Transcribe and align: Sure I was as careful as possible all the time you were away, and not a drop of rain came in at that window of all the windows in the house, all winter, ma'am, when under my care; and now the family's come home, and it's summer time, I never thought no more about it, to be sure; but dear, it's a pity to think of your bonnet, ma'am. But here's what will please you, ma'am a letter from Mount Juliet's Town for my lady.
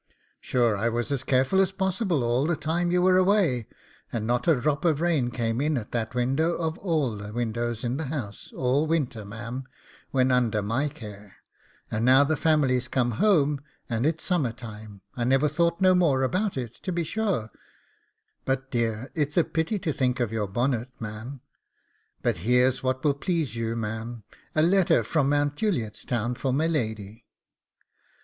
Sure 0.39 0.75
I 0.75 0.89
was 0.89 1.11
as 1.11 1.23
careful 1.23 1.61
as 1.61 1.71
possible 1.71 2.23
all 2.23 2.47
the 2.47 2.55
time 2.55 2.89
you 2.89 3.03
were 3.03 3.17
away, 3.17 3.67
and 4.11 4.25
not 4.25 4.47
a 4.47 4.59
drop 4.59 4.83
of 4.83 4.99
rain 4.99 5.29
came 5.29 5.61
in 5.61 5.77
at 5.77 5.91
that 5.91 6.15
window 6.15 6.53
of 6.55 6.75
all 6.79 7.15
the 7.17 7.31
windows 7.31 7.83
in 7.83 7.97
the 7.97 8.05
house, 8.05 8.51
all 8.55 8.87
winter, 8.87 9.23
ma'am, 9.23 9.65
when 10.09 10.31
under 10.31 10.63
my 10.63 10.89
care; 10.89 11.35
and 11.91 12.03
now 12.03 12.23
the 12.23 12.35
family's 12.35 12.87
come 12.87 13.11
home, 13.11 13.61
and 13.87 14.07
it's 14.07 14.23
summer 14.23 14.51
time, 14.51 15.01
I 15.15 15.23
never 15.23 15.47
thought 15.47 15.81
no 15.81 15.93
more 15.93 16.23
about 16.23 16.57
it, 16.57 16.73
to 16.81 16.91
be 16.91 17.03
sure; 17.03 17.51
but 18.43 18.71
dear, 18.71 19.11
it's 19.13 19.37
a 19.37 19.43
pity 19.43 19.77
to 19.77 19.93
think 19.93 20.19
of 20.19 20.31
your 20.33 20.47
bonnet, 20.47 20.89
ma'am. 20.99 21.41
But 22.23 22.37
here's 22.37 22.81
what 22.81 23.03
will 23.03 23.13
please 23.13 23.55
you, 23.55 23.75
ma'am 23.75 24.23
a 24.55 24.63
letter 24.63 25.03
from 25.03 25.29
Mount 25.29 25.57
Juliet's 25.57 26.03
Town 26.05 26.33
for 26.33 26.51
my 26.51 26.65
lady. 26.65 27.27